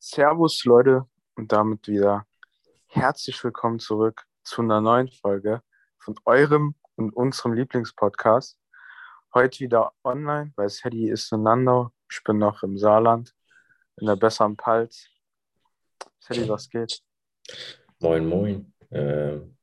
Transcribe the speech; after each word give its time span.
Servus 0.00 0.64
Leute 0.64 1.08
und 1.34 1.50
damit 1.50 1.88
wieder 1.88 2.24
herzlich 2.86 3.42
willkommen 3.42 3.80
zurück 3.80 4.26
zu 4.44 4.62
einer 4.62 4.80
neuen 4.80 5.08
Folge 5.08 5.60
von 5.98 6.14
eurem 6.24 6.76
und 6.94 7.10
unserem 7.16 7.54
Lieblingspodcast. 7.54 8.60
Heute 9.34 9.58
wieder 9.58 9.92
online, 10.04 10.52
weil 10.54 10.68
Sadie 10.68 11.08
ist 11.08 11.32
in 11.32 11.42
Landau. 11.42 11.90
Ich 12.08 12.22
bin 12.22 12.38
noch 12.38 12.62
im 12.62 12.78
Saarland, 12.78 13.34
in 13.96 14.06
der 14.06 14.14
besseren 14.14 14.56
Palz. 14.56 15.08
Sadie, 16.20 16.48
was 16.48 16.70
geht? 16.70 17.02
Moin, 17.98 18.24
moin. 18.24 18.72
Ähm, 18.92 19.56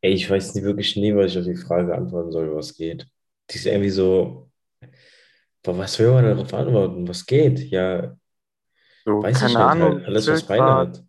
ey, 0.00 0.12
ich 0.12 0.30
weiß 0.30 0.54
nicht 0.54 0.62
wirklich 0.62 0.94
nie, 0.94 1.12
was 1.12 1.32
ich 1.32 1.38
auf 1.38 1.44
die 1.44 1.56
Frage 1.56 1.92
antworten 1.92 2.30
soll, 2.30 2.54
was 2.54 2.72
geht. 2.72 3.08
Die 3.50 3.56
ist 3.56 3.66
irgendwie 3.66 3.90
so, 3.90 4.48
was 5.64 5.98
will 5.98 6.12
man 6.12 6.24
darauf 6.24 6.54
antworten? 6.54 7.08
Was 7.08 7.26
geht? 7.26 7.58
Ja, 7.58 8.16
So, 9.04 9.22
weiß 9.22 9.36
ich 9.36 9.40
keine 9.42 9.52
nicht, 9.52 9.58
Ahnung, 9.58 9.94
halt 9.94 10.06
alles, 10.06 10.28
was 10.28 10.42
Beine 10.44 10.74
hat. 10.74 11.04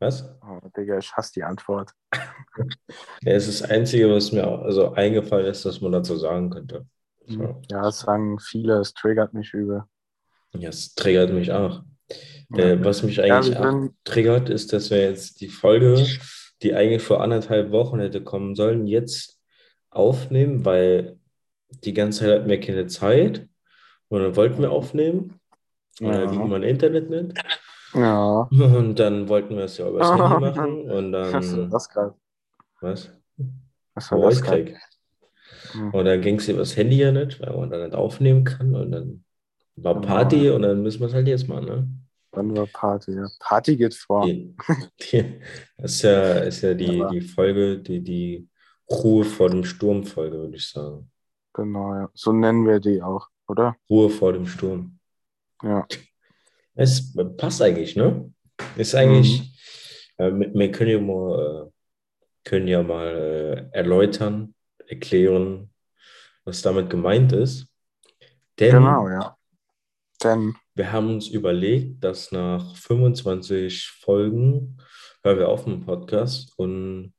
Was? 0.00 0.24
Oh, 0.42 0.60
Digga, 0.76 0.98
ich 0.98 1.12
hasse 1.12 1.32
die 1.34 1.42
Antwort. 1.44 1.92
Ja, 3.22 3.32
es 3.32 3.46
ist 3.46 3.62
das 3.62 3.70
Einzige, 3.70 4.10
was 4.10 4.32
mir 4.32 4.46
also 4.46 4.92
eingefallen 4.92 5.46
ist, 5.46 5.64
dass 5.64 5.80
man 5.80 5.92
dazu 5.92 6.16
sagen 6.16 6.50
könnte. 6.50 6.86
So. 7.26 7.62
Ja, 7.70 7.82
das 7.82 8.00
sagen 8.00 8.38
viele, 8.40 8.80
es 8.80 8.94
triggert 8.94 9.32
mich 9.32 9.54
übel. 9.54 9.84
Ja, 10.54 10.70
es 10.70 10.94
triggert 10.94 11.32
mich 11.32 11.52
auch. 11.52 11.82
Ja. 12.50 12.58
Äh, 12.58 12.84
was 12.84 13.02
mich 13.02 13.16
Ja, 13.16 13.38
eigentlich 13.38 13.56
auch 13.56 13.70
sind, 13.70 13.92
triggert, 14.04 14.48
ist, 14.48 14.72
dass 14.72 14.90
wir 14.90 15.02
jetzt 15.02 15.40
die 15.40 15.48
Folge, 15.48 16.04
die 16.62 16.74
eigentlich 16.74 17.02
vor 17.02 17.20
anderthalb 17.22 17.70
Wochen 17.70 18.00
hätte 18.00 18.22
kommen 18.22 18.54
sollen, 18.54 18.86
jetzt 18.86 19.38
aufnehmen, 19.90 20.64
weil 20.64 21.18
die 21.84 21.92
ganze 21.92 22.20
Zeit 22.20 22.40
hatten 22.40 22.48
wir 22.48 22.60
keine 22.60 22.86
Zeit 22.86 23.46
und 24.08 24.22
dann 24.22 24.36
wollten 24.36 24.62
wir 24.62 24.72
aufnehmen 24.72 25.38
dann 26.00 26.30
ging 26.30 26.40
ja, 26.40 26.46
mein 26.46 26.62
Internet 26.62 27.10
nicht 27.10 27.34
ja. 27.94 28.48
und 28.50 28.96
dann 28.96 29.28
wollten 29.28 29.56
wir 29.56 29.64
es 29.64 29.78
ja 29.78 29.88
übers 29.88 30.10
Handy 30.10 30.40
machen 30.40 30.90
und 30.90 31.12
Was 31.12 31.32
war 31.32 31.56
dann, 31.56 31.70
das 31.70 31.88
gerade? 31.88 32.14
was? 32.80 33.10
Was 33.94 34.12
war 34.12 34.20
das 34.20 34.42
gerade? 34.42 34.76
Und 35.92 36.04
dann 36.04 36.20
ging 36.20 36.36
es 36.36 36.48
übers 36.48 36.76
Handy 36.76 36.96
ja 36.96 37.12
nicht, 37.12 37.40
weil 37.40 37.56
man 37.56 37.70
dann 37.70 37.82
nicht 37.82 37.94
aufnehmen 37.94 38.44
kann 38.44 38.74
und 38.74 38.92
dann 38.92 39.24
war 39.76 39.94
Genau, 39.94 40.06
Party 40.06 40.46
ja. 40.46 40.54
und 40.54 40.62
dann 40.62 40.82
müssen 40.82 41.00
wir 41.00 41.06
es 41.06 41.14
halt 41.14 41.28
jetzt 41.28 41.48
machen, 41.48 41.66
ne? 41.66 41.88
Dann 42.32 42.56
war 42.56 42.66
Party, 42.66 43.12
ja. 43.12 43.26
Party 43.40 43.76
geht 43.76 43.94
vor. 43.94 44.26
Die, 44.26 44.54
die, 45.00 45.40
das 45.76 45.92
ist 45.92 46.02
ja, 46.02 46.32
ist 46.40 46.60
ja 46.62 46.74
die, 46.74 47.00
Aber 47.00 47.10
die 47.10 47.20
Folge, 47.20 47.78
die, 47.78 48.02
die 48.02 48.48
Ruhe 48.90 49.24
vor 49.24 49.50
dem 49.50 49.64
Sturm 49.64 50.04
Folge, 50.04 50.38
würde 50.38 50.56
ich 50.56 50.68
sagen. 50.68 51.10
genau, 51.54 51.94
ja. 51.94 52.10
So 52.14 52.32
nennen 52.32 52.66
wir 52.66 52.80
die 52.80 53.02
auch, 53.02 53.28
oder? 53.48 53.76
Ruhe 53.88 54.10
vor 54.10 54.32
dem 54.32 54.46
Sturm. 54.46 54.97
Ja. 55.62 55.86
Es 56.74 57.14
passt 57.36 57.60
eigentlich, 57.62 57.96
ne? 57.96 58.32
Ist 58.76 58.94
Mhm. 58.94 58.98
eigentlich, 58.98 59.52
äh, 60.16 60.30
wir 60.32 60.70
können 60.72 60.90
ja 60.90 61.00
mal, 61.00 61.66
äh, 61.66 62.48
können 62.48 62.68
ja 62.68 62.82
mal 62.82 63.68
äh, 63.72 63.76
erläutern, 63.76 64.54
erklären, 64.86 65.70
was 66.44 66.62
damit 66.62 66.88
gemeint 66.88 67.32
ist. 67.32 67.66
Genau, 68.56 69.06
Denn 69.06 69.20
ja. 69.20 69.36
Denn, 70.22 70.56
wir 70.74 70.92
haben 70.92 71.10
uns 71.10 71.28
überlegt, 71.28 72.02
dass 72.02 72.32
nach 72.32 72.74
25 72.76 73.86
Folgen 73.86 74.78
hören 75.22 75.38
wir 75.38 75.48
auf 75.48 75.66
mit 75.66 75.76
dem 75.76 75.86
Podcast 75.86 76.52
und 76.56 77.12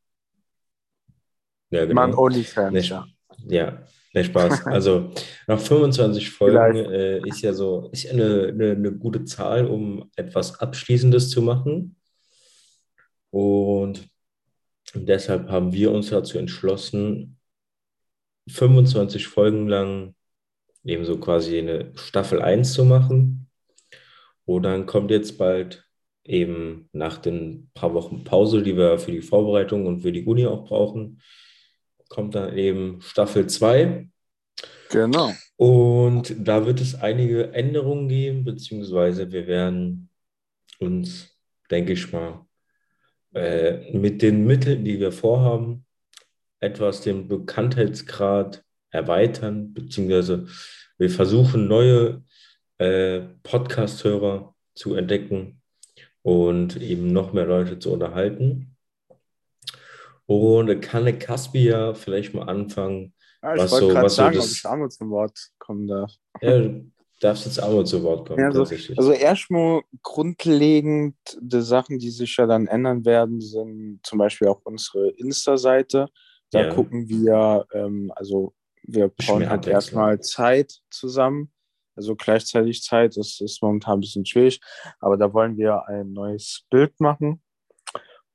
ja, 1.69 1.81
man 1.81 1.87
genau. 1.87 2.07
Ne, 2.07 2.17
Onlyfans, 2.17 2.89
ja. 2.89 3.05
ja, 3.47 3.83
ne 4.13 4.23
Spaß. 4.23 4.65
Also 4.65 5.11
nach 5.47 5.59
25 5.59 6.29
Folgen 6.29 6.77
äh, 6.77 7.19
ist 7.27 7.41
ja 7.41 7.53
so, 7.53 7.89
ist 7.91 8.03
ja 8.03 8.11
eine, 8.11 8.47
eine, 8.47 8.71
eine 8.71 8.91
gute 8.91 9.25
Zahl, 9.25 9.65
um 9.65 10.09
etwas 10.15 10.59
Abschließendes 10.59 11.29
zu 11.29 11.41
machen. 11.41 11.95
Und 13.31 14.09
deshalb 14.93 15.49
haben 15.49 15.71
wir 15.73 15.91
uns 15.91 16.09
dazu 16.09 16.37
entschlossen, 16.37 17.37
25 18.49 19.27
Folgen 19.27 19.67
lang 19.67 20.15
eben 20.83 21.05
so 21.05 21.17
quasi 21.17 21.59
eine 21.59 21.91
Staffel 21.95 22.41
1 22.41 22.73
zu 22.73 22.85
machen. 22.85 23.47
Und 24.45 24.63
dann 24.63 24.85
kommt 24.87 25.11
jetzt 25.11 25.37
bald 25.37 25.85
eben 26.23 26.89
nach 26.91 27.17
den 27.17 27.69
paar 27.73 27.93
Wochen 27.93 28.23
Pause, 28.23 28.63
die 28.63 28.75
wir 28.75 28.97
für 28.99 29.11
die 29.11 29.21
Vorbereitung 29.21 29.85
und 29.85 30.01
für 30.01 30.11
die 30.11 30.25
Uni 30.25 30.45
auch 30.45 30.65
brauchen, 30.65 31.21
kommt 32.09 32.35
dann 32.35 32.57
eben 32.57 33.01
Staffel 33.01 33.47
2. 33.47 34.09
Genau. 34.91 35.33
Und 35.55 36.35
da 36.39 36.65
wird 36.65 36.81
es 36.81 36.95
einige 36.95 37.53
Änderungen 37.53 38.09
geben, 38.09 38.43
beziehungsweise 38.43 39.31
wir 39.31 39.47
werden 39.47 40.09
uns, 40.79 41.29
denke 41.69 41.93
ich 41.93 42.11
mal, 42.11 42.45
äh, 43.33 43.91
mit 43.95 44.21
den 44.21 44.45
Mitteln, 44.45 44.83
die 44.83 44.99
wir 44.99 45.11
vorhaben, 45.11 45.85
etwas 46.59 47.01
den 47.01 47.27
Bekanntheitsgrad 47.27 48.63
erweitern, 48.89 49.73
beziehungsweise 49.73 50.47
wir 50.97 51.09
versuchen, 51.09 51.67
neue 51.67 52.23
äh, 52.79 53.21
Podcast-Hörer 53.43 54.55
zu 54.73 54.95
entdecken 54.95 55.61
und 56.21 56.81
eben 56.81 57.11
noch 57.13 57.33
mehr 57.33 57.45
Leute 57.45 57.79
zu 57.79 57.93
unterhalten. 57.93 58.75
Und 60.29 60.81
kann 60.81 61.19
Caspi 61.19 61.65
ja 61.69 61.93
vielleicht 61.93 62.33
mal 62.33 62.43
anfangen, 62.47 63.13
Ja, 63.41 63.55
ich 63.55 63.61
was 63.61 63.71
wollte 63.71 63.87
so, 63.87 63.93
gerade 63.93 64.05
was 64.05 64.15
so 64.15 64.21
sagen, 64.23 64.37
ob 64.37 64.45
ich 64.45 64.51
das, 64.61 64.65
auch 64.65 64.75
mal 64.77 64.89
zum 64.89 65.09
Wort 65.09 65.39
kommen 65.57 65.87
darf. 65.87 66.13
ja, 66.41 66.59
du 66.59 66.91
darfst 67.19 67.45
jetzt 67.45 67.61
auch 67.61 67.73
mal 67.73 67.85
zu 67.85 68.03
Wort 68.03 68.27
kommen, 68.27 68.39
Ja, 68.41 68.51
so, 68.51 68.59
tatsächlich. 68.59 68.97
also 68.97 69.11
erstmal 69.11 69.81
grundlegend 70.03 71.15
die 71.41 71.61
Sachen, 71.61 71.99
die 71.99 72.11
sich 72.11 72.37
ja 72.37 72.45
dann 72.45 72.67
ändern 72.67 73.05
werden, 73.05 73.41
sind 73.41 73.99
zum 74.03 74.19
Beispiel 74.19 74.47
auch 74.47 74.61
unsere 74.63 75.09
Insta-Seite. 75.09 76.07
Da 76.51 76.63
Ja, 76.63 76.73
gucken 76.73 77.09
wir, 77.09 77.65
ähm, 77.73 78.11
also 78.15 78.53
wir 78.83 79.09
brauchen 79.09 79.49
halt 79.49 79.67
erstmal 79.67 80.19
Zeit 80.21 80.79
zusammen. 80.89 81.51
Also 81.95 82.15
gleichzeitig 82.15 82.81
Zeit, 82.83 83.17
das 83.17 83.41
ist 83.41 83.61
momentan 83.61 83.97
ein 83.97 84.01
bisschen 84.01 84.25
schwierig, 84.25 84.61
aber 84.99 85.17
da 85.17 85.33
wollen 85.33 85.57
wir 85.57 85.85
ein 85.87 86.13
neues 86.13 86.65
Bild 86.69 86.97
machen. 87.01 87.41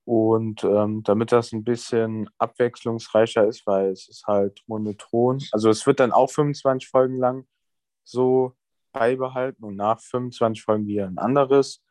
Und 0.05 0.65
ähm, 0.65 1.03
damit 1.03 1.33
das 1.33 1.53
ein 1.53 1.65
bisschen 1.65 2.29
abwechslungsreicher 2.39 3.47
ist, 3.47 3.67
weil 3.67 3.91
es 3.91 4.09
ist 4.09 4.27
halt 4.27 4.63
monoton. 4.67 5.43
Also 5.53 5.71
es 5.71 5.87
wird 5.87 6.01
dann 6.01 6.13
auch 6.13 6.31
25 6.31 6.89
Folgen 6.89 7.19
lang 7.19 7.47
so 8.03 8.53
beibehalten 8.93 9.65
und 9.65 9.77
nach 9.77 10.01
25 10.01 10.63
Folgen 10.63 10.87
wieder 10.87 11.07
ein 11.07 11.19
anderes 11.19 11.83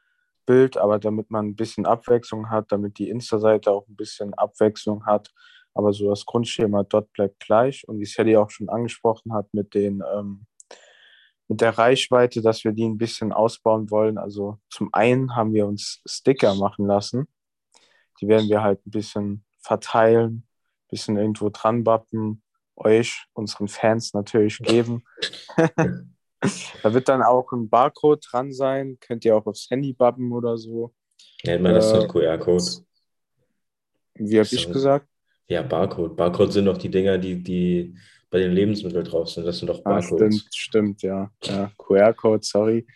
Bild, 0.46 0.78
aber 0.78 1.00
damit 1.00 1.32
man 1.32 1.48
ein 1.48 1.56
bisschen 1.56 1.86
Abwechslung 1.86 2.50
hat, 2.50 2.72
damit 2.72 3.00
die 3.00 3.10
Insta-Seite 3.10 3.72
auch 3.72 3.88
ein 3.88 3.96
bisschen 3.96 4.34
Abwechslung 4.36 5.06
hat. 5.06 5.32
Aber 5.74 5.92
so 5.92 6.10
das 6.10 6.26
Grundschema 6.26 6.84
dort 6.84 7.12
bleibt 7.14 7.40
gleich. 7.40 7.88
Und 7.88 8.00
wie 8.00 8.06
Sally 8.06 8.38
auch 8.38 8.52
schon 8.52 8.70
angesprochen 8.70 9.34
hat, 9.34 9.52
mit 9.54 9.74
den 9.74 10.04
ähm, 10.14 10.46
mit 11.48 11.62
der 11.62 11.78
Reichweite, 11.78 12.42
dass 12.42 12.64
wir 12.64 12.72
die 12.72 12.86
ein 12.86 12.98
bisschen 12.98 13.32
ausbauen 13.32 13.90
wollen. 13.92 14.18
Also 14.18 14.58
zum 14.70 14.90
einen 14.94 15.36
haben 15.36 15.54
wir 15.54 15.68
uns 15.68 16.02
Sticker 16.06 16.56
machen 16.56 16.88
lassen. 16.88 17.28
Die 18.22 18.28
werden 18.28 18.50
wir 18.50 18.62
halt 18.64 18.86
ein 18.86 18.92
bisschen 18.92 19.44
verteilen, 19.60 20.30
ein 20.36 20.88
bisschen 20.90 21.18
irgendwo 21.18 21.50
dran 21.50 21.84
bappen, 21.84 22.42
euch, 22.76 23.26
unseren 23.34 23.68
Fans 23.68 24.14
natürlich 24.14 24.60
geben. 24.60 25.04
da 26.84 26.94
wird 26.94 27.08
dann 27.08 27.22
auch 27.22 27.52
ein 27.52 27.70
Barcode 27.70 28.26
dran 28.30 28.52
sein. 28.52 28.98
Könnt 29.00 29.26
ihr 29.26 29.36
auch 29.36 29.46
aufs 29.46 29.70
Handy 29.70 29.94
bappen 29.94 30.32
oder 30.32 30.58
so. 30.58 30.94
Nennt 31.46 31.64
man 31.64 31.74
das 31.76 31.92
Äh, 31.92 32.08
QR-Code? 32.08 32.64
wie 34.16 34.40
habe 34.40 34.50
ich 34.52 34.72
gesagt? 34.72 35.08
ja, 35.48 35.62
Barcode. 35.62 36.16
Barcode 36.16 36.54
sind 36.54 36.66
doch 36.66 36.78
die 36.78 36.90
Dinger, 36.90 37.18
die, 37.18 37.42
die 37.42 37.96
bei 38.30 38.40
den 38.40 38.52
Lebensmitteln 38.54 39.04
drauf 39.06 39.30
sind. 39.30 39.46
Das 39.46 39.60
sind 39.60 39.68
doch 39.68 39.80
Ah, 39.86 39.92
Barcodes. 40.00 40.36
stimmt, 40.38 40.56
stimmt, 40.56 41.02
ja. 41.04 41.32
ja 41.44 41.72
QR-Code, 41.78 42.44
sorry. 42.44 42.88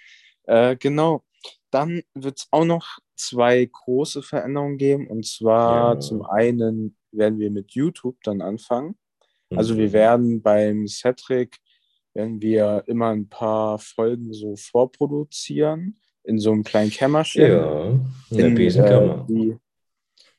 Äh, 0.43 0.75
genau. 0.77 1.23
Dann 1.71 2.01
wird 2.13 2.39
es 2.39 2.47
auch 2.51 2.65
noch 2.65 2.99
zwei 3.15 3.65
große 3.65 4.21
Veränderungen 4.23 4.77
geben. 4.77 5.07
Und 5.07 5.25
zwar 5.25 5.93
Ja. 5.95 5.99
zum 5.99 6.23
einen 6.25 6.95
werden 7.11 7.39
wir 7.39 7.51
mit 7.51 7.71
YouTube 7.71 8.17
dann 8.23 8.41
anfangen. 8.41 8.97
Also 9.55 9.77
wir 9.77 9.87
Mhm. 9.89 9.93
werden 9.93 10.41
beim 10.41 10.87
Cedric, 10.87 11.57
werden 12.13 12.41
wir 12.41 12.83
immer 12.87 13.09
ein 13.09 13.27
paar 13.29 13.79
Folgen 13.79 14.33
so 14.33 14.55
vorproduzieren 14.55 15.99
in 16.23 16.39
so 16.39 16.51
einem 16.51 16.63
kleinen 16.63 16.89
Kämmerchen. 16.91 17.41
Ja, 17.51 17.89
in 18.29 18.37
der 18.37 18.47
äh, 18.47 18.53
Besenkammer. 18.55 19.25
wie, 19.29 19.57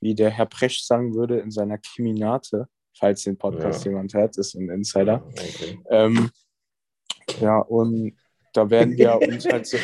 wie 0.01 0.15
der 0.15 0.31
Herr 0.31 0.47
Precht 0.47 0.87
sagen 0.87 1.15
würde, 1.15 1.39
in 1.41 1.51
seiner 1.51 1.79
Kriminate, 1.79 2.69
falls 2.95 3.23
den 3.23 3.37
Podcast 3.39 3.85
Ja. 3.85 3.91
jemand 3.93 4.13
hört, 4.15 4.37
ist 4.37 4.55
ein 4.55 4.69
Insider. 4.69 5.25
Okay. 5.27 5.79
Ähm, 5.91 6.31
ja, 7.41 7.59
und 7.61 8.15
da 8.53 8.71
werden 8.71 8.97
wir 8.97 9.21
uns 9.21 9.47
halt 9.47 9.67
so, 9.67 9.77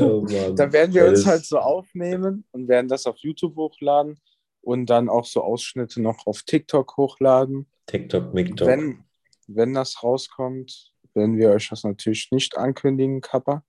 Oh 0.00 0.26
da 0.54 0.72
werden 0.72 0.94
wir 0.94 1.06
uns 1.06 1.26
halt 1.26 1.44
so 1.44 1.58
aufnehmen 1.58 2.44
und 2.52 2.68
werden 2.68 2.88
das 2.88 3.06
auf 3.06 3.16
YouTube 3.18 3.56
hochladen 3.56 4.18
und 4.60 4.86
dann 4.86 5.08
auch 5.08 5.24
so 5.24 5.42
Ausschnitte 5.42 6.02
noch 6.02 6.26
auf 6.26 6.42
TikTok 6.42 6.96
hochladen. 6.96 7.66
TikTok, 7.86 8.34
MikTok. 8.34 8.68
Wenn, 8.68 9.04
wenn 9.46 9.74
das 9.74 10.02
rauskommt, 10.02 10.92
werden 11.14 11.36
wir 11.36 11.50
euch 11.50 11.68
das 11.70 11.84
natürlich 11.84 12.30
nicht 12.30 12.56
ankündigen, 12.56 13.20
Kappa. 13.20 13.64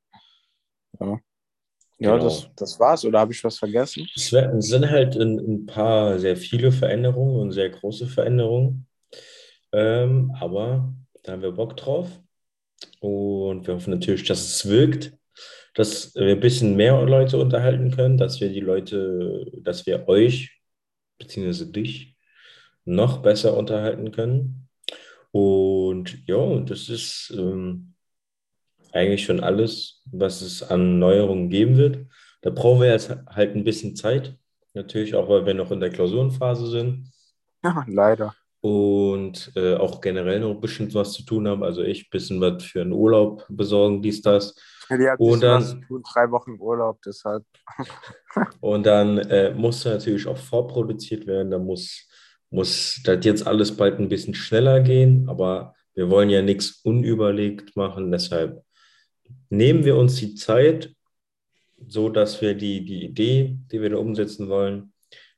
Ja. 1.00 1.20
Ja, 2.02 2.14
Genau. 2.14 2.24
das, 2.24 2.50
das 2.56 2.80
war's. 2.80 3.04
Oder 3.04 3.20
habe 3.20 3.34
ich 3.34 3.44
was 3.44 3.58
vergessen? 3.58 4.08
Es 4.16 4.30
sind 4.30 4.90
halt 4.90 5.18
ein, 5.18 5.38
ein 5.38 5.66
paar 5.66 6.18
sehr 6.18 6.38
viele 6.38 6.72
Veränderungen 6.72 7.42
und 7.42 7.52
sehr 7.52 7.70
große 7.70 8.08
Veränderungen. 8.08 8.88
Ähm, 9.74 10.34
aber 10.40 10.94
da 11.24 11.34
haben 11.34 11.42
wir 11.42 11.52
Bock 11.52 11.76
drauf. 11.76 12.08
Und 13.00 13.68
wir 13.68 13.76
hoffen 13.76 13.94
natürlich, 13.94 14.26
dass 14.26 14.46
es 14.46 14.68
wirkt, 14.68 15.14
dass 15.74 16.14
wir 16.16 16.36
ein 16.36 16.40
bisschen 16.40 16.76
mehr 16.76 17.02
Leute 17.06 17.38
unterhalten 17.38 17.92
können, 17.92 18.18
dass 18.18 18.42
wir 18.42 18.50
die 18.50 18.60
Leute, 18.60 19.46
dass 19.62 19.86
wir 19.86 20.08
euch, 20.08 20.60
beziehungsweise 21.18 21.72
dich, 21.72 22.18
noch 22.86 23.22
besser 23.22 23.58
unterhalten 23.58 24.12
können. 24.12 24.68
Und 25.32 26.28
ja, 26.28 26.60
das 26.62 26.90
ist 26.90 27.34
ähm, 27.38 27.94
eigentlich 28.92 29.26
schon 29.26 29.42
alles, 29.42 30.02
was 30.06 30.42
es 30.42 30.64
an 30.64 31.00
Neuerungen 31.00 31.50
geben 31.50 31.78
wird. 31.78 32.08
Da 32.42 32.50
brauchen 32.50 32.82
wir 32.82 32.92
jetzt 32.92 33.10
halt 33.28 33.56
ein 33.56 33.64
bisschen 33.64 33.96
Zeit. 33.96 34.38
Natürlich 34.74 35.16
auch, 35.16 35.30
weil 35.30 35.46
wir 35.46 35.54
noch 35.54 35.72
in 35.72 35.80
der 35.80 35.92
Klausurenphase 35.92 36.68
sind 36.70 37.12
Ja, 37.64 37.86
leider. 37.88 38.36
Und 38.62 39.52
äh, 39.56 39.76
auch 39.76 40.02
generell 40.02 40.40
noch 40.42 40.52
ein 40.52 40.60
bisschen 40.60 40.94
was 40.94 41.14
zu 41.14 41.24
tun 41.24 41.48
haben. 41.48 41.64
Also 41.64 41.82
ich 41.82 42.06
ein 42.06 42.10
bisschen 42.12 42.42
was 42.42 42.64
für 42.64 42.82
einen 42.82 42.92
Urlaub 42.92 43.46
besorgen, 43.50 44.02
dies, 44.02 44.22
das. 44.22 44.56
Die 44.90 45.08
hat 45.08 45.20
Und 45.20 45.42
dann- 45.44 45.62
was 45.62 45.70
zu 45.72 45.80
tun, 45.82 46.04
drei 46.14 46.30
Wochen 46.32 46.58
Urlaub, 46.60 47.00
deshalb. 47.06 47.44
Und 48.60 48.86
dann 48.86 49.18
äh, 49.20 49.54
muss 49.54 49.86
natürlich 49.86 50.28
auch 50.28 50.38
vorproduziert 50.38 51.28
werden. 51.28 51.52
Da 51.52 51.60
muss, 51.60 52.08
muss 52.50 53.00
das 53.04 53.24
jetzt 53.24 53.46
alles 53.46 53.76
bald 53.76 54.00
ein 54.00 54.10
bisschen 54.10 54.34
schneller 54.34 54.80
gehen. 54.82 55.30
Aber 55.30 55.76
wir 55.94 56.10
wollen 56.10 56.30
ja 56.30 56.42
nichts 56.42 56.82
unüberlegt 56.84 57.76
machen. 57.76 58.12
Deshalb 58.12 58.64
nehmen 59.50 59.86
wir 59.86 59.96
uns 59.96 60.16
die 60.16 60.34
Zeit, 60.36 60.94
so 61.88 62.10
dass 62.10 62.42
wir 62.42 62.56
die, 62.56 62.84
die 62.84 63.06
Idee, 63.06 63.58
die 63.72 63.82
wir 63.82 63.92
da 63.92 63.98
umsetzen 63.98 64.50
wollen, 64.50 64.92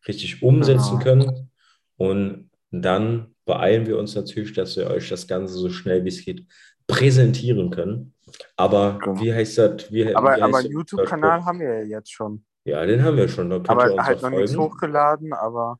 richtig 0.07 0.41
umsetzen 0.41 0.97
Genau. 0.99 1.03
können. 1.03 1.51
Und 1.97 2.49
dann 2.71 3.35
beeilen 3.45 3.85
wir 3.85 3.97
uns 3.97 4.15
natürlich, 4.15 4.53
dass 4.53 4.77
wir 4.77 4.89
euch 4.89 5.09
das 5.09 5.27
Ganze 5.27 5.53
so 5.53 5.69
schnell 5.69 6.03
wie 6.05 6.09
es 6.09 6.23
geht 6.23 6.45
präsentieren 6.87 7.69
können. 7.69 8.13
Aber 8.55 8.99
Genau. 8.99 9.19
wie 9.21 9.33
heißt 9.33 9.57
das? 9.57 9.91
Wie, 9.91 10.13
Aber, 10.15 10.35
wie 10.37 10.41
aber 10.41 10.61
YouTube-Kanal 10.61 11.45
haben 11.45 11.59
wir 11.59 11.79
ja 11.79 11.99
jetzt 11.99 12.11
schon. 12.11 12.45
Ja, 12.63 12.85
den 12.85 13.03
haben 13.03 13.17
wir 13.17 13.27
schon. 13.27 13.49
Da 13.49 13.57
könnt 13.57 13.69
ihr 13.69 13.71
Aber 13.71 13.93
uns 13.93 14.03
halt 14.03 14.21
noch 14.21 14.29
nichts 14.29 14.55
hochgeladen, 14.57 15.33
aber 15.33 15.79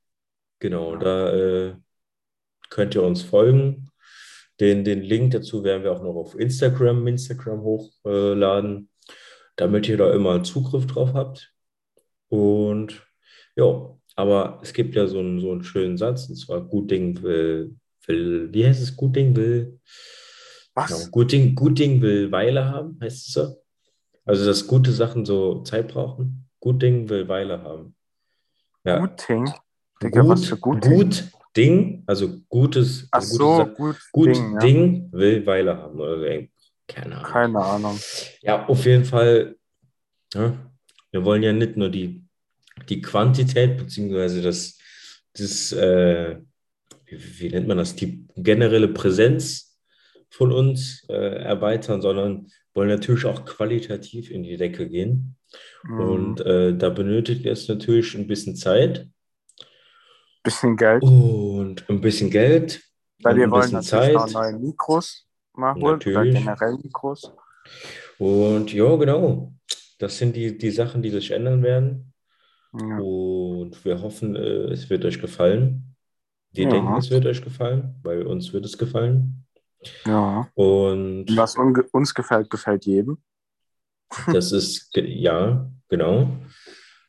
Genau, 0.59 0.95
da 0.95 1.33
äh, 1.33 1.75
könnt 2.69 2.93
ihr 2.95 3.03
uns 3.03 3.23
folgen. 3.23 3.89
Den, 4.59 4.83
den 4.83 5.01
Link 5.01 5.31
dazu 5.31 5.63
werden 5.63 5.83
wir 5.83 5.91
auch 5.91 6.03
noch 6.03 6.15
auf 6.15 6.37
Instagram, 6.37 7.07
Instagram 7.07 7.61
hochladen, 7.61 8.89
damit 9.55 9.87
ihr 9.89 9.97
da 9.97 10.13
immer 10.13 10.43
Zugriff 10.43 10.85
drauf 10.85 11.13
habt. 11.15 11.51
Und 12.29 13.05
ja, 13.55 13.97
aber 14.21 14.59
es 14.61 14.71
gibt 14.71 14.93
ja 14.93 15.07
so 15.07 15.19
einen, 15.19 15.39
so 15.39 15.51
einen 15.51 15.63
schönen 15.63 15.97
Satz, 15.97 16.29
und 16.29 16.35
zwar 16.35 16.61
gut 16.61 16.91
Ding 16.91 17.19
will, 17.23 17.75
will, 18.05 18.49
wie 18.53 18.67
heißt 18.67 18.81
es, 18.81 18.95
gut 18.95 19.15
Ding 19.15 19.35
will, 19.35 19.79
was? 20.75 20.89
genau, 20.89 21.09
gut 21.09 21.31
Ding, 21.31 21.55
gut 21.55 21.79
Ding 21.79 21.99
will 22.01 22.31
Weile 22.31 22.63
haben, 22.65 22.99
heißt 23.01 23.27
es 23.27 23.33
so? 23.33 23.55
Also, 24.23 24.45
dass 24.45 24.67
gute 24.67 24.91
Sachen 24.91 25.25
so 25.25 25.63
Zeit 25.63 25.87
brauchen. 25.87 26.47
Gut 26.59 26.83
Ding 26.83 27.09
will 27.09 27.27
Weile 27.27 27.63
haben. 27.63 27.95
Ja, 28.83 28.99
Guting? 28.99 29.51
Digga, 30.01 30.27
was 30.27 30.45
für 30.45 30.57
gut, 30.57 30.81
gut 30.81 31.31
Ding, 31.57 32.03
also 32.05 32.29
gutes, 32.47 33.07
Ach 33.11 33.19
also 33.19 33.37
gute 33.37 33.69
so, 33.69 33.75
gut, 33.75 33.95
gut 34.11 34.27
Ding, 34.27 34.53
ja. 34.53 34.59
Ding 34.59 35.09
will 35.11 35.45
Weile 35.47 35.75
haben. 35.75 35.99
Oder 35.99 36.47
keine 36.87 37.15
Ahnung. 37.17 37.31
Keine 37.31 37.59
Ahnung. 37.59 37.99
Ja, 38.41 38.67
auf 38.67 38.85
jeden 38.85 39.05
Fall. 39.05 39.55
Ja, 40.33 40.53
wir 41.11 41.25
wollen 41.25 41.43
ja 41.43 41.51
nicht 41.51 41.75
nur 41.75 41.89
die, 41.89 42.20
die 42.89 43.01
Quantität, 43.01 43.77
beziehungsweise 43.77 44.41
das, 44.41 44.77
das 45.33 45.71
äh, 45.73 46.37
wie, 47.05 47.39
wie 47.39 47.49
nennt 47.49 47.67
man 47.67 47.77
das, 47.77 47.95
die 47.95 48.27
generelle 48.35 48.87
Präsenz 48.87 49.77
von 50.29 50.51
uns 50.51 51.05
äh, 51.09 51.43
erweitern, 51.43 52.01
sondern 52.01 52.47
wollen 52.73 52.89
natürlich 52.89 53.25
auch 53.25 53.45
qualitativ 53.45 54.31
in 54.31 54.43
die 54.43 54.57
Decke 54.57 54.87
gehen. 54.87 55.35
Mhm. 55.83 55.99
Und 55.99 56.41
äh, 56.41 56.75
da 56.75 56.89
benötigt 56.89 57.45
es 57.45 57.67
natürlich 57.67 58.15
ein 58.15 58.27
bisschen 58.27 58.55
Zeit 58.55 59.07
Bisschen 60.43 60.75
Geld. 60.75 61.03
und 61.03 61.87
ein 61.89 62.01
bisschen 62.01 62.31
Geld 62.31 62.81
Weil 63.21 63.35
wir 63.35 63.51
wollen 63.51 63.71
natürlich 63.71 64.17
Zeit. 64.17 64.31
neue 64.33 64.57
Mikros 64.57 65.27
mal 65.53 65.73
holen. 65.73 65.83
Oder 65.83 65.91
Natürlich. 65.93 66.33
generell 66.33 66.77
Mikros. 66.81 67.31
Und 68.17 68.73
ja, 68.73 68.95
genau. 68.95 69.53
Das 69.99 70.17
sind 70.17 70.35
die, 70.35 70.57
die 70.57 70.71
Sachen, 70.71 71.01
die 71.01 71.09
sich 71.11 71.31
ändern 71.31 71.61
werden. 71.61 72.10
Ja. 72.73 72.97
Und 72.99 73.83
wir 73.83 74.01
hoffen, 74.01 74.35
äh, 74.35 74.71
es 74.71 74.89
wird 74.89 75.03
euch 75.05 75.19
gefallen. 75.19 75.95
Wir 76.53 76.65
Ja. 76.65 76.69
denken, 76.71 76.97
es 76.97 77.09
wird 77.09 77.25
euch 77.25 77.41
gefallen, 77.41 77.95
weil 78.03 78.25
uns 78.25 78.53
wird 78.53 78.65
es 78.65 78.77
gefallen. 78.77 79.45
ja. 80.05 80.47
Und 80.53 81.25
was 81.35 81.55
uns 81.91 82.13
gefällt, 82.13 82.49
gefällt 82.49 82.85
jedem. 82.85 83.17
das 84.27 84.51
ist, 84.51 84.89
ja, 84.95 85.69
genau. 85.89 86.29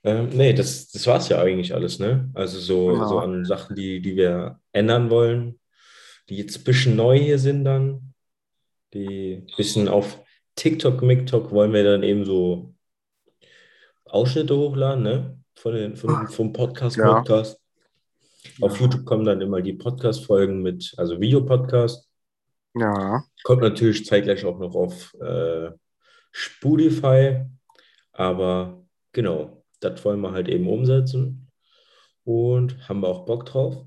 Ähm, 0.04 0.30
nee, 0.30 0.52
das, 0.52 0.90
das 0.90 1.06
war 1.06 1.18
es 1.18 1.28
ja 1.28 1.40
eigentlich 1.40 1.74
alles, 1.74 1.98
ne? 2.00 2.28
Also 2.34 2.58
so, 2.58 2.96
Ja. 2.96 3.06
so 3.06 3.18
an 3.20 3.44
Sachen, 3.44 3.76
die, 3.76 4.00
die 4.00 4.16
wir 4.16 4.58
ändern 4.72 5.10
wollen, 5.10 5.60
die 6.28 6.36
jetzt 6.38 6.58
ein 6.58 6.64
bisschen 6.64 6.96
neu 6.96 7.18
hier 7.18 7.38
sind 7.38 7.64
dann, 7.64 8.14
die 8.94 9.44
ein 9.48 9.56
bisschen 9.56 9.88
auf 9.88 10.20
TikTok, 10.56 11.02
MikTok 11.02 11.50
wollen 11.52 11.72
wir 11.72 11.84
dann 11.84 12.02
eben 12.02 12.24
so 12.24 12.74
Ausschnitte 14.04 14.56
hochladen, 14.56 15.02
ne? 15.04 15.41
Von 15.54 15.74
den, 15.74 15.96
von, 15.96 16.28
vom 16.28 16.52
Podcast, 16.52 16.96
Ja. 16.96 17.14
Podcast. 17.14 17.60
Auf. 18.60 18.80
YouTube 18.80 19.04
kommen 19.04 19.24
dann 19.24 19.40
immer 19.40 19.62
die 19.62 19.74
Podcast-Folgen 19.74 20.62
mit, 20.62 20.94
also 20.96 21.20
Videopodcast. 21.20 22.08
Ja. 22.74 23.24
Kommt 23.44 23.62
natürlich 23.62 24.04
zeitgleich 24.04 24.44
auch 24.44 24.58
noch 24.58 24.74
auf 24.74 25.14
äh, 25.20 25.70
Spotify. 26.32 27.44
Aber 28.12 28.84
genau, 29.12 29.64
das 29.80 30.04
wollen 30.04 30.20
wir 30.20 30.32
halt 30.32 30.48
eben 30.48 30.68
umsetzen. 30.68 31.50
Und 32.24 32.88
haben 32.88 33.00
wir 33.00 33.08
auch 33.08 33.24
Bock 33.24 33.46
drauf. 33.46 33.86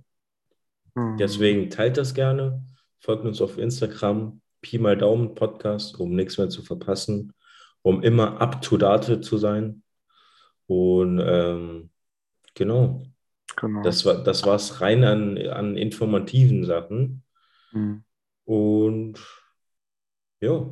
Mhm. 0.94 1.18
Deswegen 1.18 1.70
teilt 1.70 1.98
das 1.98 2.14
gerne. 2.14 2.64
Folgt 3.00 3.26
uns 3.26 3.42
auf 3.42 3.58
Instagram, 3.58 4.42
Pi 4.62 4.78
mal 4.78 4.98
Daumen 4.98 5.36
Podcast, 5.36 6.00
um 6.00 6.16
nichts 6.16 6.38
mehr 6.38 6.50
zu 6.50 6.64
verpassen, 6.64 7.34
um 7.82 8.02
immer 8.02 8.42
up 8.42 8.62
to 8.62 8.78
date 8.78 9.24
zu 9.24 9.38
sein. 9.38 9.84
Und 10.68 11.20
ähm, 11.24 11.90
genau, 12.54 13.04
Genau. 13.58 13.84
das 13.84 14.04
war 14.06 14.16
das 14.24 14.46
war's 14.46 14.82
rein 14.82 15.04
an, 15.04 15.38
an 15.48 15.78
informativen 15.78 16.66
Sachen. 16.66 17.24
Mhm. 17.72 18.04
Und 18.46 19.20
ja, 20.42 20.66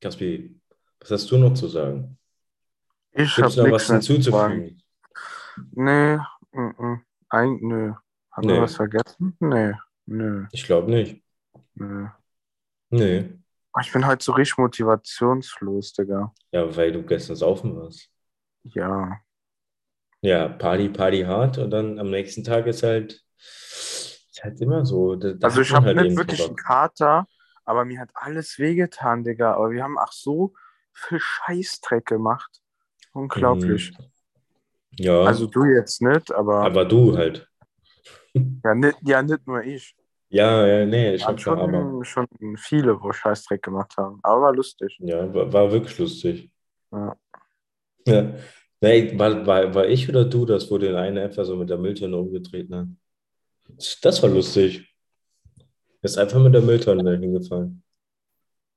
Kaspi, 0.00 0.58
was 1.00 1.10
hast 1.10 1.30
du 1.30 1.38
noch 1.38 1.54
zu 1.54 1.68
sagen? 1.68 2.18
Ich 3.12 3.36
habe 3.38 3.54
noch 3.56 3.70
was 3.72 3.86
hinzuzufügen? 3.90 4.82
Nee, 5.72 6.18
mhm. 6.52 7.02
Ein, 7.28 7.58
nö. 7.62 7.92
Haben 8.30 8.46
Nee. 8.46 8.54
wir 8.54 8.62
was 8.62 8.76
vergessen? 8.76 9.36
Nee, 9.40 9.72
nö, 10.06 10.46
Ich 10.52 10.64
glaube 10.64 10.90
nicht. 10.90 11.22
nö. 11.74 12.06
Nee. 12.90 13.30
Ich 13.82 13.92
bin 13.92 14.06
halt 14.06 14.22
so 14.22 14.32
richtig 14.32 14.56
motivationslos, 14.58 15.92
Digga. 15.92 16.32
Ja, 16.52 16.74
weil 16.76 16.92
du 16.92 17.02
gestern 17.02 17.36
saufen 17.36 17.76
warst. 17.76 18.10
Ja. 18.74 19.20
Ja, 20.22 20.48
Party, 20.48 20.88
Party 20.88 21.22
hart 21.22 21.58
und 21.58 21.70
dann 21.70 21.98
am 21.98 22.10
nächsten 22.10 22.42
Tag 22.42 22.66
ist 22.66 22.82
halt, 22.82 23.22
ist 23.38 24.40
halt 24.42 24.60
immer 24.60 24.84
so. 24.84 25.14
Da, 25.14 25.32
da 25.32 25.46
Also 25.46 25.60
ich 25.60 25.72
habe 25.72 25.86
halt 25.86 26.00
nicht 26.00 26.16
wirklich 26.16 26.44
einen. 26.44 26.56
Kater, 26.56 27.26
aber 27.64 27.84
mir 27.84 28.00
hat 28.00 28.10
alles 28.14 28.58
wehgetan, 28.58 29.24
Digga. 29.24 29.54
Aber 29.54 29.70
wir 29.70 29.82
haben 29.82 29.98
auch 29.98 30.12
so 30.12 30.54
viel 30.92 31.20
Scheißdreck 31.20 32.06
gemacht. 32.06 32.60
Unglaublich. 33.12 33.92
Ja, 34.98 35.22
Also 35.22 35.46
du 35.46 35.64
jetzt 35.64 36.00
nicht, 36.02 36.32
aber, 36.32 36.62
aber 36.62 36.84
du 36.84 37.16
halt. 37.16 37.48
ja, 38.34 38.74
nicht, 38.74 38.98
ja, 39.02 39.22
nicht 39.22 39.46
nur 39.46 39.62
ich. 39.62 39.94
Ja, 40.28 40.66
ja, 40.66 40.86
nee, 40.86 41.14
ich 41.14 41.24
Waren 41.24 41.36
hab 41.36 41.44
da 41.44 41.52
aber. 41.52 42.04
schon, 42.04 42.04
schon 42.04 42.56
viele, 42.56 43.00
wo 43.00 43.12
Scheißdreck 43.12 43.62
gemacht 43.62 43.96
haben. 43.96 44.18
Aber 44.22 44.42
war 44.42 44.54
lustig. 44.54 44.96
Ja, 45.00 45.32
war, 45.32 45.52
war 45.52 45.70
wirklich 45.70 45.96
lustig. 45.98 46.50
Ja. 46.90 47.16
Ja. 48.06 48.34
Nee, 48.80 49.18
war, 49.18 49.46
war, 49.46 49.74
war 49.74 49.86
ich 49.86 50.08
oder 50.08 50.24
du 50.24 50.44
das, 50.44 50.70
wo 50.70 50.78
den 50.78 50.94
einen 50.94 51.18
einfach 51.18 51.44
so 51.44 51.56
mit 51.56 51.70
der 51.70 51.78
Mülltonne 51.78 52.16
umgetreten 52.16 52.74
hat? 52.76 52.86
Das 54.02 54.22
war 54.22 54.30
lustig. 54.30 54.94
Er 55.58 56.04
ist 56.04 56.18
einfach 56.18 56.38
mit 56.40 56.54
der 56.54 56.60
Mülltonne 56.62 57.18
hingefallen. 57.18 57.82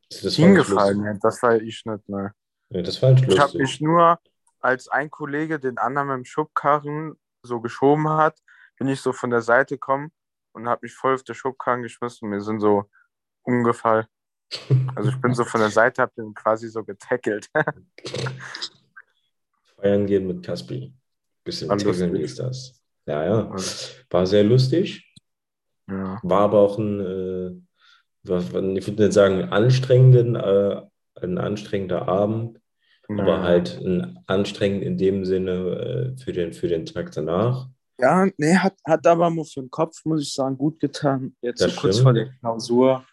Das 0.10 0.36
Hingefallen, 0.36 0.98
lustig. 1.00 1.14
ja, 1.14 1.20
das 1.22 1.44
war 1.44 1.56
ich 1.62 1.86
nicht, 1.86 2.10
ne. 2.10 2.34
Ja, 2.72 2.82
das 2.82 3.02
war 3.02 3.12
nicht 3.12 3.28
Ich 3.28 3.40
habe 3.40 3.58
lustig. 3.58 3.62
mich 3.62 3.82
nur, 3.82 4.20
als 4.62 4.88
ein 4.88 5.12
Kollege 5.12 5.60
den 5.60 5.78
anderen 5.78 6.08
mit 6.08 6.18
dem 6.18 6.26
Schubkarren 6.26 7.14
so 7.44 7.62
geschoben 7.62 8.10
hat, 8.10 8.40
bin 8.78 8.88
ich 8.88 9.02
so 9.02 9.14
von 9.14 9.30
der 9.30 9.42
Seite 9.42 9.76
gekommen 9.76 10.12
und 10.54 10.68
habe 10.68 10.80
mich 10.84 10.94
voll 10.94 11.14
auf 11.16 11.24
den 11.24 11.36
Schubkarren 11.36 11.84
geschmissen. 11.84 12.32
Wir 12.32 12.42
sind 12.42 12.60
so 12.62 12.86
umgefallen. 13.44 14.08
Also 14.96 15.10
ich 15.10 15.22
bin 15.22 15.34
so 15.36 15.44
von 15.46 15.60
der 15.60 15.70
Seite, 15.70 16.02
habe 16.02 16.14
den 16.18 16.34
quasi 16.34 16.70
so 16.70 16.84
getackelt. 16.84 17.48
Feiern 19.82 20.06
gehen 20.06 20.28
mit 20.28 20.44
Caspi. 20.44 20.94
Bisschen 21.44 21.70
lustig. 21.70 22.12
ist 22.22 22.40
das. 22.40 22.82
Ja, 23.06 23.24
ja. 23.26 23.56
War 24.10 24.26
sehr 24.28 24.44
lustig. 24.44 25.06
Ja. 25.90 26.20
War 26.22 26.42
aber 26.42 26.60
auch 26.60 26.78
ein, 26.78 27.00
äh, 27.00 27.50
ich 28.24 28.88
würde 28.88 29.04
nicht 29.04 29.14
sagen, 29.14 29.44
anstrengenden, 29.50 30.36
äh, 30.36 30.82
ein 31.16 31.38
anstrengender 31.38 32.08
Abend, 32.08 32.60
aber 33.08 33.38
Ja. 33.38 33.42
halt 33.44 33.80
ein 33.84 34.20
anstrengend 34.28 34.84
in 34.84 34.98
dem 34.98 35.26
Sinne 35.26 36.16
äh, 36.16 36.22
für 36.22 36.34
den, 36.34 36.54
für 36.54 36.68
den 36.68 36.86
Tag 36.86 37.12
danach. 37.12 37.68
Ja, 38.00 38.28
nee, 38.38 38.56
hat, 38.56 38.76
hat 38.86 39.06
aber 39.08 39.30
mal 39.30 39.44
für 39.44 39.62
den 39.62 39.72
Kopf, 39.72 40.06
muss 40.06 40.22
ich 40.22 40.34
sagen, 40.34 40.58
gut 40.58 40.80
getan. 40.80 41.36
Jetzt 41.42 41.60
so 41.62 41.70
kurz 41.72 42.00
vor 42.00 42.14
der 42.14 42.30
Klausur 42.40 43.04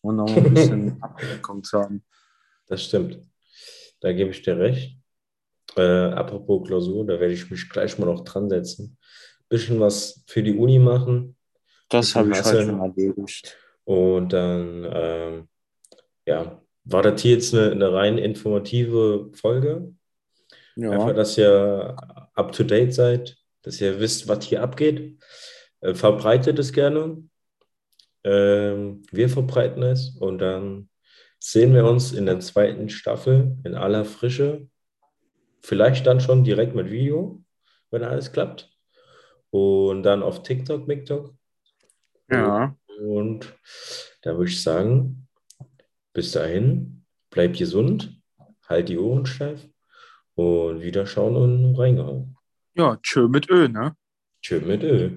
und 0.00 0.16
noch 0.16 0.34
ein 0.34 0.54
bisschen 0.54 0.96
Ablenkung 1.02 1.62
zu 1.62 1.78
haben. 1.80 2.02
Das 2.66 2.82
stimmt. 2.84 3.18
Da 4.00 4.12
gebe 4.12 4.30
ich 4.30 4.42
dir 4.42 4.58
recht. 4.58 4.96
Äh, 5.76 5.80
apropos 5.82 6.66
Klausur, 6.66 7.06
da 7.06 7.18
werde 7.18 7.32
ich 7.34 7.50
mich 7.50 7.68
gleich 7.68 7.98
mal 7.98 8.06
noch 8.06 8.24
dran 8.24 8.48
setzen. 8.48 8.96
Bisschen 9.48 9.80
was 9.80 10.24
für 10.26 10.42
die 10.42 10.56
Uni 10.56 10.78
machen 10.78 11.36
Das 11.88 12.14
habe 12.14 12.30
ich 12.30 12.44
heute 12.44 12.64
schon 12.64 12.80
erledigt. 12.80 13.56
und 13.84 14.32
dann, 14.32 14.88
ähm, 14.92 15.48
ja, 16.26 16.62
war 16.84 17.02
das 17.02 17.20
hier 17.22 17.32
jetzt 17.32 17.54
eine, 17.54 17.70
eine 17.72 17.92
rein 17.92 18.18
informative 18.18 19.30
Folge. 19.34 19.94
Einfach, 20.76 21.08
Ja, 21.08 21.12
dass 21.12 21.38
ihr 21.38 21.96
up 22.34 22.52
to 22.52 22.64
date 22.64 22.94
seid, 22.94 23.36
dass 23.62 23.80
ihr 23.80 24.00
wisst, 24.00 24.26
was 24.28 24.44
hier 24.44 24.62
abgeht. 24.62 25.18
Äh, 25.80 25.94
verbreitet 25.94 26.58
es 26.58 26.72
gerne. 26.72 27.22
Ähm, 28.24 29.02
wir 29.10 29.28
verbreiten 29.28 29.82
es 29.82 30.16
und 30.18 30.38
dann 30.38 30.88
sehen 31.38 31.74
wir 31.74 31.84
uns 31.84 32.12
in 32.12 32.26
der 32.26 32.40
zweiten 32.40 32.88
Staffel 32.88 33.56
in 33.64 33.74
aller 33.74 34.04
Frische. 34.04 34.68
Vielleicht 35.62 36.06
dann 36.06 36.20
schon 36.20 36.44
direkt 36.44 36.74
mit 36.74 36.90
Video, 36.90 37.42
wenn 37.90 38.02
alles 38.02 38.32
klappt. 38.32 38.70
Und 39.50 40.02
dann 40.02 40.22
auf 40.22 40.42
TikTok, 40.42 40.86
MikTok. 40.88 41.34
ja. 42.30 42.76
Und 43.00 43.52
da 44.22 44.36
würde 44.36 44.50
ich 44.50 44.62
sagen, 44.62 45.28
bis 46.12 46.32
dahin, 46.32 47.04
bleibt 47.30 47.58
gesund, 47.58 48.20
halt 48.68 48.88
die 48.88 48.98
Ohren 48.98 49.26
steif 49.26 49.66
und 50.34 50.82
wieder 50.82 51.06
schauen 51.06 51.36
und 51.36 51.74
reingehauen. 51.74 52.36
Ja, 52.74 52.96
tschö 53.02 53.28
mit 53.28 53.50
Ö, 53.50 53.68
ne? 53.68 53.96
Tschö 54.40 54.60
mit 54.60 54.82
Ö. 54.82 55.10